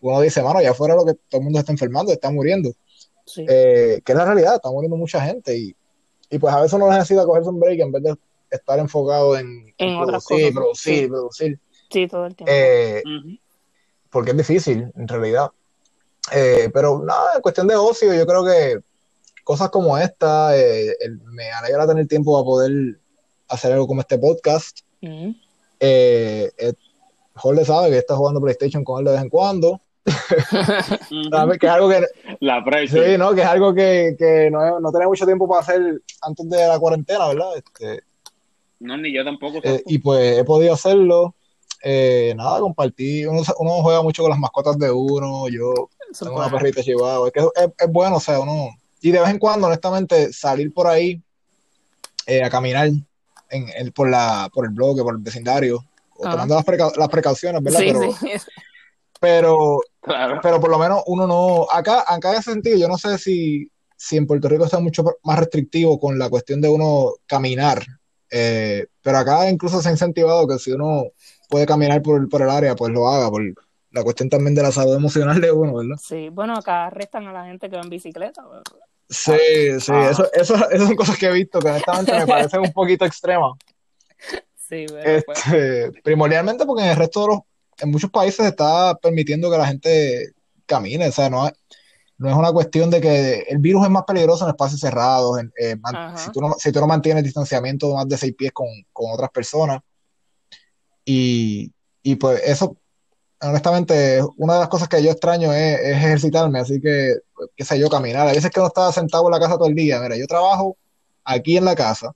[0.00, 2.70] uno dice, mano, ya fuera lo que todo el mundo está enfermando, está muriendo,
[3.26, 3.44] Sí.
[3.48, 5.74] eh, que es la realidad, está muriendo mucha gente y,
[6.30, 8.14] y pues a veces uno necesita cogerse un break en vez de
[8.50, 11.08] estar enfocado en, En otras producir, cosas, producir, sí.
[11.08, 11.60] producir,
[11.90, 12.52] sí, todo el tiempo.
[12.54, 13.02] eh.
[14.10, 15.50] Porque es difícil, en realidad.
[16.32, 18.78] Eh, pero nada, en cuestión de ocio, yo creo que
[19.44, 22.98] cosas como esta, eh, el- me alegra tener tiempo para poder
[23.48, 24.80] hacer algo como este podcast.
[25.02, 25.34] Ujú.
[25.80, 26.72] Eh, eh,
[27.34, 29.80] Jorge sabe que está jugando PlayStation con él de vez en cuando.
[31.60, 32.04] Que es algo que,
[32.40, 33.04] La presión.
[33.04, 33.34] sí, ¿no?
[33.34, 36.78] que, es algo que, que no, no tenía mucho tiempo para hacer antes de la
[36.78, 37.56] cuarentena, ¿verdad?
[37.56, 38.02] Este,
[38.80, 39.58] No, ni yo tampoco.
[39.62, 41.34] eh, y pues he podido hacerlo.
[41.82, 43.28] Eh, nada, compartir.
[43.28, 45.48] Uno, uno juega mucho con las mascotas de uno.
[45.48, 47.28] Yo Eso tengo una perrita chihuahua.
[47.28, 48.70] Es que es, es bueno, o sea, uno.
[49.00, 51.22] Y de vez en cuando, honestamente, salir por ahí
[52.26, 52.88] eh, a caminar
[53.48, 55.84] en, el- por, la, por el bloque, por el vecindario,
[56.16, 57.78] o tomando las, preca- las precauciones, ¿verdad?
[57.80, 58.28] Sí, pero, sí.
[59.20, 60.40] pero, Claro.
[60.42, 61.66] pero por lo menos uno no.
[61.70, 65.04] Acá, acá en ese sentido, yo no sé si, si en Puerto Rico está mucho
[65.22, 67.82] más restrictivo con la cuestión de uno caminar.
[68.30, 71.04] eh, pero acá incluso se ha incentivado que si uno
[71.50, 73.42] puede caminar por, por el área, pues lo haga, por
[73.90, 75.96] la cuestión también de la salud emocional de uno, ¿verdad?
[76.00, 78.42] Sí, bueno, acá arrestan a la gente que va en bicicleta.
[78.48, 79.32] pero- Sí,
[79.80, 80.08] sí, Ah.
[80.12, 83.52] eso, eso, esas son cosas que he visto que honestamente me parecen un poquito extremas.
[84.70, 87.38] Sí, pues, Este, primordialmente porque en el resto de los,
[87.80, 90.32] en muchos países se está permitiendo que la gente
[90.64, 91.52] camine, o sea, no hay-
[92.18, 95.74] no es una cuestión de que el virus es más peligroso en espacios cerrados, eh,
[96.16, 99.30] si, tú no, si tú no mantienes distanciamiento de más de seis pies con, otras
[99.30, 99.80] personas.
[102.02, 102.76] Y, pues eso,
[103.40, 107.16] honestamente, una de las cosas que yo extraño es, ejercitarme, así que,
[107.56, 108.28] qué sé yo, caminar.
[108.28, 110.00] A veces que no estaba sentado en la casa todo el día.
[110.00, 110.76] Mira, yo trabajo
[111.24, 112.12] aquí en la casa,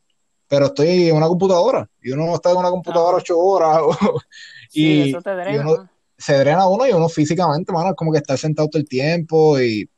[0.49, 3.81] pero estoy en una computadora y uno está en una computadora ocho horas
[4.73, 5.91] y, eso te drena.
[6.17, 9.61] se drena uno y uno físicamente, mano, es como que estar sentado todo el tiempo
[9.61, 9.89] y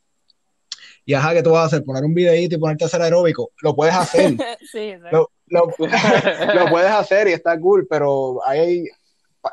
[1.08, 1.84] y ajá, ¿qué tú vas a hacer?
[1.84, 3.52] Poner un videíto y ponerte a hacer aeróbico.
[3.62, 4.34] Lo puedes hacer.
[4.72, 5.66] sí, lo, lo,
[6.54, 8.84] lo, puedes hacer y está cool, pero hay,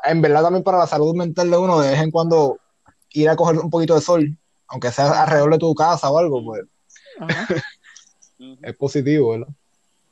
[0.04, 2.58] en verdad también para la salud mental de uno, de vez en cuando
[3.10, 4.36] ir a coger un poquito de sol,
[4.68, 6.64] aunque sea alrededor de tu casa o algo, pues
[8.62, 9.48] es positivo, ¿verdad?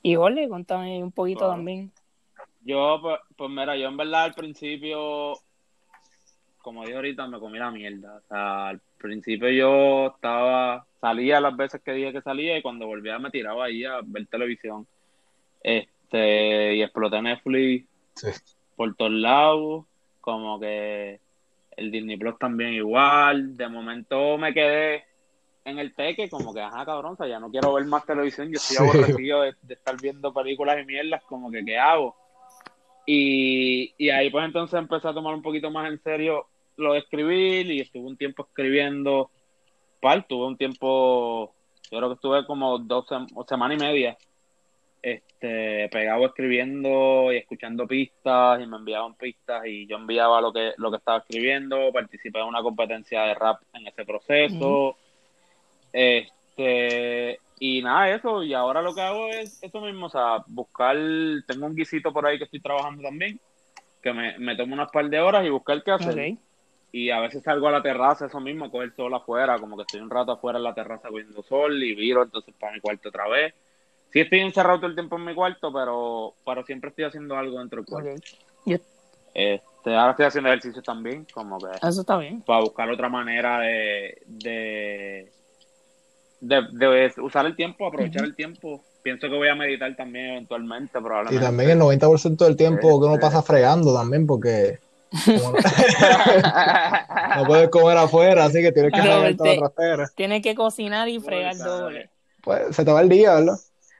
[0.01, 1.91] Y Ole, contame un poquito también.
[2.65, 5.33] Yo, pues, pues mira, yo en verdad al principio,
[6.61, 8.17] como dije ahorita, me comí la mierda.
[8.17, 12.87] O sea, al principio yo estaba salía las veces que dije que salía y cuando
[12.87, 14.87] volvía me tiraba ahí a ver televisión.
[15.63, 17.87] Este, y exploté Netflix
[18.75, 19.85] por todos lados,
[20.21, 21.19] como que
[21.77, 23.57] el Disney Plus también igual.
[23.57, 25.05] De momento me quedé
[25.65, 28.77] en el teque, como que, ajá, cabrón, ya no quiero ver más televisión, yo estoy
[28.77, 32.15] aborrecido de, estar viendo películas y mierdas, como que, ¿qué hago?
[33.05, 36.99] Y, y ahí pues entonces empecé a tomar un poquito más en serio lo de
[36.99, 39.29] escribir y estuve un tiempo escribiendo
[40.27, 41.53] tuve un tiempo,
[41.89, 43.05] yo creo que estuve como dos
[43.47, 44.17] semanas y media
[45.03, 50.71] este, pegado escribiendo y escuchando pistas y me enviaban pistas y yo enviaba lo que,
[50.77, 54.95] lo que estaba escribiendo, participé en una competencia de rap en ese proceso.
[55.91, 60.97] Este, y nada, eso, y ahora lo que hago es eso mismo, o sea, buscar,
[61.45, 63.39] tengo un guisito por ahí que estoy trabajando también,
[64.01, 66.37] que me, me tomo unas par de horas y buscar qué hacer
[66.93, 69.99] y a veces salgo a la terraza, eso mismo, coger sol afuera, como que estoy
[69.99, 73.27] un rato afuera en la terraza cogiendo sol y viro entonces para mi cuarto otra
[73.27, 73.55] vez.
[74.13, 77.57] Sí estoy encerrado todo el tiempo en mi cuarto, pero, pero siempre estoy haciendo algo
[77.57, 78.11] dentro del cuarto.
[79.33, 81.65] Este, ahora estoy haciendo ejercicio también, como que...
[81.81, 82.43] Eso está bien.
[82.43, 85.31] Para buscar otra manera de, de,
[86.41, 88.83] de, usar el tiempo, aprovechar el tiempo.
[89.01, 91.43] Pienso que voy a meditar también eventualmente, probablemente.
[91.43, 94.77] Y también el 90% del tiempo que uno pasa fregando también, porque
[97.35, 100.07] no puedes comer afuera, así que tienes que saber toda la trastera.
[100.15, 102.11] Tienes que cocinar y fregar doble.
[102.43, 103.57] Pues se te va el día, ¿verdad?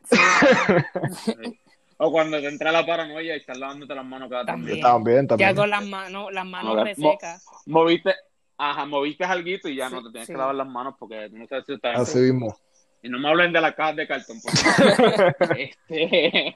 [1.98, 4.82] O cuando te entra la paranoia y estás lavándote las manos cada también.
[4.82, 5.50] También, también.
[5.50, 7.46] Ya con las manos, las manos resecas.
[7.66, 8.14] moviste,
[8.58, 11.66] ajá, moviste algo y ya no te tienes que lavar las manos porque no sabes
[11.66, 12.00] si estás.
[12.00, 12.58] Así mismo.
[13.04, 14.38] Y no me hablen de la caja de cartón.
[15.58, 16.56] este...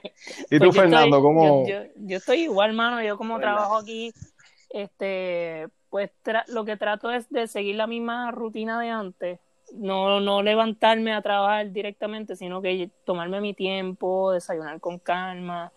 [0.50, 1.66] ¿Y tú, pues Fernando, cómo...?
[1.66, 3.02] Yo, yo, estoy igual, mano.
[3.02, 4.12] Yo como trabajo aquí
[4.70, 6.10] este, pues
[6.48, 9.40] lo que trato es de seguir la misma rutina de antes,
[9.74, 15.72] no, no levantarme a trabajar directamente, sino que tomarme mi tiempo, desayunar con calma,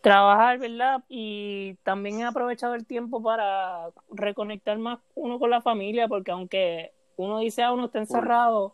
[0.00, 1.02] trabajar, ¿verdad?
[1.08, 6.92] Y también he aprovechado el tiempo para reconectar más uno con la familia, porque aunque
[7.16, 8.72] uno dice, a ah, uno está encerrado,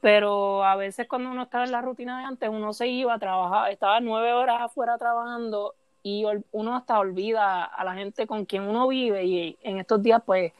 [0.00, 3.18] pero a veces cuando uno estaba en la rutina de antes, uno se iba a
[3.18, 8.62] trabajar, estaba nueve horas afuera trabajando y uno hasta olvida a la gente con quien
[8.62, 10.52] uno vive y en estos días pues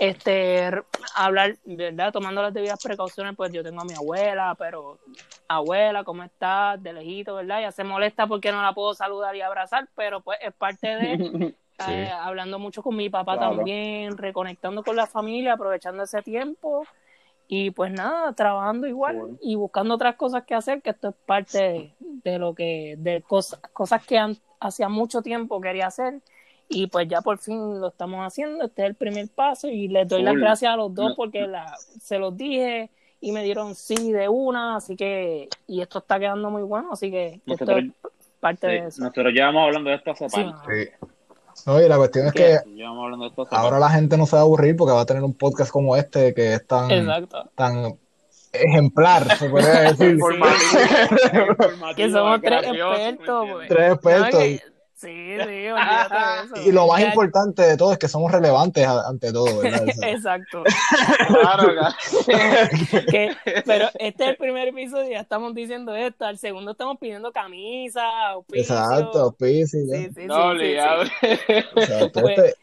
[0.00, 0.70] este
[1.14, 2.12] hablar, ¿verdad?
[2.12, 4.98] Tomando las debidas precauciones, pues yo tengo a mi abuela, pero
[5.48, 6.82] abuela, ¿cómo estás?
[6.82, 7.60] De lejito, ¿verdad?
[7.60, 11.54] Ya se molesta porque no la puedo saludar y abrazar, pero pues es parte de
[11.88, 16.84] eh, hablando mucho con mi papá también, reconectando con la familia, aprovechando ese tiempo
[17.48, 21.94] y pues nada, trabajando igual y buscando otras cosas que hacer, que esto es parte
[22.00, 24.18] de, lo que, de cosas, cosas que
[24.58, 26.22] hacía mucho tiempo quería hacer
[26.68, 30.08] y pues ya por fin lo estamos haciendo, este es el primer paso y les
[30.08, 34.12] doy las gracias a los dos porque la, se los dije y me dieron sí
[34.12, 37.90] de una, así que, y esto está quedando muy bueno, así que esto es
[38.40, 39.00] parte de eso.
[39.00, 40.44] Nosotros llevamos hablando de esto hace sí,
[41.66, 42.58] No, y la cuestión es que
[43.50, 45.96] ahora la gente no se va a aburrir porque va a tener un podcast como
[45.96, 46.88] este que es tan,
[47.54, 47.96] tan
[48.52, 50.18] ejemplar, se podría decir.
[51.96, 53.68] que somos tres expertos, pues.
[53.68, 54.71] Tres expertos.
[55.02, 56.68] Sí, sí, olvídate de eso.
[56.68, 59.82] Y lo más importante de todo es que somos relevantes ante todo, ¿verdad?
[60.02, 60.62] Exacto.
[61.26, 61.74] claro,
[63.10, 63.32] que,
[63.66, 66.24] pero este es el primer episodio, ya estamos diciendo esto.
[66.24, 68.04] Al segundo estamos pidiendo camisa,
[68.52, 69.80] Exacto, auspicio.
[69.90, 70.76] Sí, sí, no, sí,
[71.74, 72.20] Exacto.
[72.20, 72.54] Pues, este,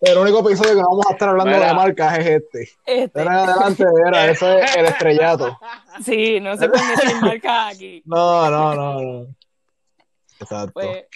[0.00, 2.68] el único episodio que vamos a estar hablando de marcas es este.
[2.86, 3.20] este.
[3.20, 5.58] adelante, era, eso es el estrellato.
[6.04, 8.00] Sí, no se puede decir marcas aquí.
[8.04, 9.26] No, no, no, no.
[10.40, 10.72] Exacto.
[10.74, 11.06] Pues,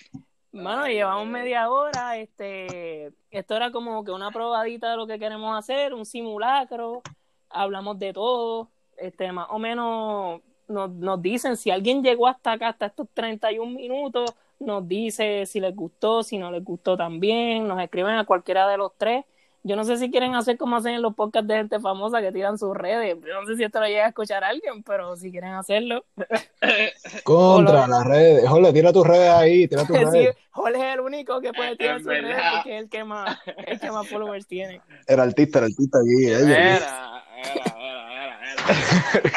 [0.52, 2.16] bueno, llevamos media hora.
[2.18, 7.02] Este, esto era como que una probadita de lo que queremos hacer, un simulacro.
[7.50, 12.68] hablamos de todo, este, más o menos nos, nos dicen si alguien llegó hasta acá,
[12.68, 17.80] hasta estos 31 minutos, nos dice si les gustó, si no les gustó también, nos
[17.80, 19.24] escriben a cualquiera de los tres.
[19.68, 22.32] Yo no sé si quieren hacer como hacen en los podcasts de gente famosa que
[22.32, 23.18] tiran sus redes.
[23.20, 26.06] Yo no sé si esto lo llega a escuchar alguien, pero si quieren hacerlo.
[27.22, 28.48] Contra las redes.
[28.48, 30.36] Jorge, tira tus redes ahí, tira tus Sí, redes.
[30.52, 33.38] Jorge es el único que puede tirar Es sus redes porque es el que más,
[33.66, 34.80] el que más followers tiene.
[35.06, 36.26] El artista, el artista aquí.
[36.26, 39.30] Era, era, era, era, era.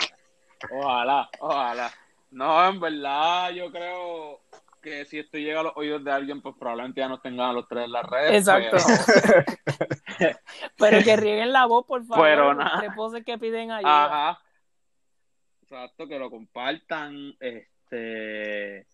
[0.80, 1.92] Ojalá, ojalá.
[2.30, 4.41] No, en verdad, yo creo
[4.82, 7.54] que si esto llega a los oídos de alguien, pues probablemente ya nos tengan a
[7.54, 8.32] los tres en las redes.
[8.40, 8.78] Exacto.
[10.18, 10.36] pero-
[10.78, 12.26] Pero que rieguen la voz, por favor.
[12.26, 12.82] Pero nada.
[13.26, 14.06] que piden ayuda.
[14.06, 14.42] Ajá.
[15.64, 17.34] Exacto, que lo compartan.
[17.40, 18.86] Este.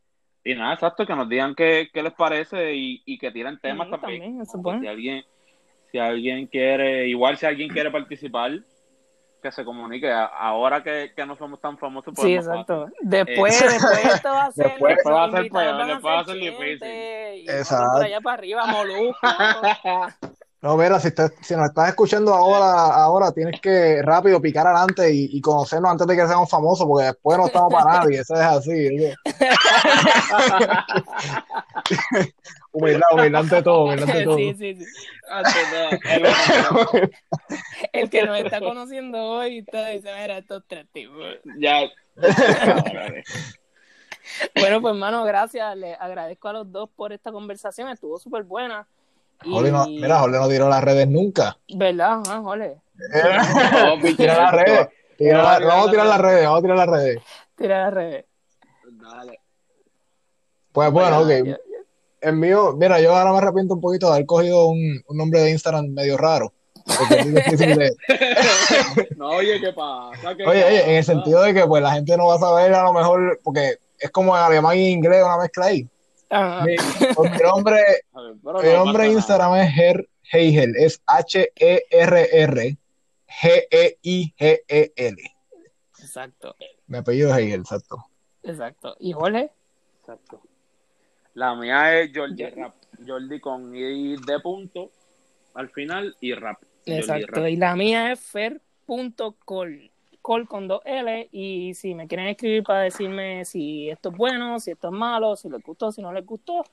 [0.43, 3.88] Y nada, exacto, que nos digan qué, qué les parece y, y que tiren temas
[3.88, 4.21] Sí, también.
[4.21, 4.82] también, eso Pues bueno.
[4.82, 5.26] si alguien,
[5.91, 8.52] si alguien quiere, igual si alguien quiere participar,
[9.41, 10.12] que se comunique.
[10.12, 12.88] Ahora que, que no somos tan famosos, pues Sí, exacto.
[13.02, 14.65] Después, Eh, después esto va a ser.
[14.67, 17.50] Después- después va a ser peor, después va a ser difícil.
[17.50, 17.97] Exacto.
[18.04, 19.17] allá para arriba, Molusco.
[20.60, 25.13] No, mira, si, te- si nos estás escuchando ahora, ahora tienes que rápido picar adelante
[25.13, 28.21] y, y conocernos antes de que seamos famosos, porque después no estamos para nadie.
[28.21, 28.71] Eso es así.
[28.71, 29.15] oye.
[32.79, 34.37] Humildad, humildad ante todo, humildad ante todo.
[34.37, 34.85] sí, sí, sí.
[35.29, 35.51] Ante
[36.69, 36.89] todo,
[37.93, 41.25] el que nos está conociendo hoy está dice, mira, estos tres tipos.
[41.59, 41.81] ya.
[44.59, 45.75] Bueno, pues hermano, gracias.
[45.77, 47.87] Le agradezco a los dos por esta conversación.
[47.89, 48.85] Estuvo súper buena.
[49.43, 49.51] Y...
[49.51, 51.57] Jorge no- mira, Jorge no tiró las redes nunca.
[51.73, 52.21] ¿Verdad?
[52.25, 52.75] Ajá, Jorge.
[52.95, 54.89] No, piche, Tira las redes.
[55.17, 56.87] Tira la- Vamos a tirar vamos a tirar las las redes, vamos a tirar las
[56.89, 57.19] redes.
[57.55, 58.25] Tira las redes.
[58.91, 59.39] Dale.
[60.73, 61.29] Pues bueno, ok.
[62.21, 65.41] El mío, mira, yo ahora me arrepiento un poquito de haber cogido un, un nombre
[65.41, 66.53] de Instagram medio raro.
[66.97, 67.95] Porque es muy difícil de-
[69.17, 70.36] No, oye, ¿qué pasa?
[70.36, 72.73] ¿Qué Oye, oye, en el sentido de que pues la gente no va a saber
[72.73, 75.88] a lo mejor, porque es como en alemán y inglés, una mezcla ahí.
[76.30, 76.65] Ajá.
[76.65, 76.75] Mi,
[77.15, 82.77] pues, mi nombre, ver, pero mi no nombre en Instagram es Her Heigel, es H-E-R-R
[83.41, 85.17] G-E-I-G-E-L.
[85.99, 86.56] Exacto,
[86.88, 87.97] Mi apellido es Heigel, exacto.
[88.43, 88.95] exacto.
[88.99, 89.51] ¿Y Jorge?
[89.99, 90.41] Exacto.
[91.38, 92.45] La mía es Jordi.
[92.45, 92.73] Rap.
[93.06, 94.89] Jordi con I de punto
[95.54, 96.58] al final y rap.
[96.84, 97.28] Exacto.
[97.28, 97.47] Rap.
[97.50, 99.91] Y la mía es fer.col.
[100.19, 101.30] Col con dos L.
[101.32, 105.36] Y si me quieren escribir para decirme si esto es bueno, si esto es malo,
[105.36, 106.63] si les gustó, si no les gustó,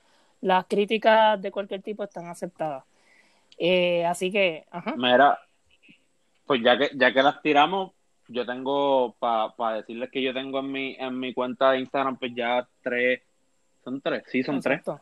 [0.41, 2.85] las críticas de cualquier tipo están aceptadas.
[3.59, 4.95] Eh, así que, ajá.
[4.97, 5.39] Mira,
[6.47, 7.93] pues ya que, ya que las tiramos,
[8.29, 12.33] yo tengo, para decirles que yo tengo en mi, en mi cuenta de Instagram, pues
[12.35, 13.21] ya tres,
[13.85, 15.01] son tres, sí, son tres, Exacto.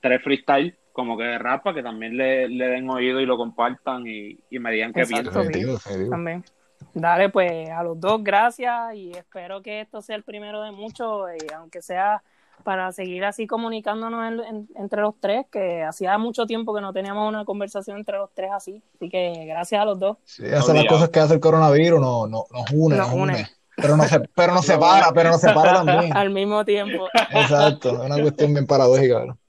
[0.00, 3.36] tres freestyle, como que de rap, para que también le, le den oído y lo
[3.36, 5.32] compartan y, y me digan qué piensan.
[5.46, 5.78] Definitivo.
[6.10, 6.44] También.
[6.94, 11.28] Dale, pues a los dos gracias y espero que esto sea el primero de muchos,
[11.40, 12.22] y aunque sea
[12.64, 16.92] para seguir así comunicándonos en- en- entre los tres, que hacía mucho tiempo que no
[16.92, 18.82] teníamos una conversación entre los tres así.
[18.96, 20.18] Así que gracias a los dos.
[20.24, 23.16] Sí, esas son las cosas que hace el coronavirus, no, no, nos une, Nos nos,
[23.16, 23.32] une.
[23.34, 23.46] une.
[23.82, 26.16] Pero nos, se- pero nos separa, pero nos separa también.
[26.16, 27.08] Al mismo tiempo.
[27.30, 29.34] Exacto, es una cuestión bien paradójica, ¿verdad?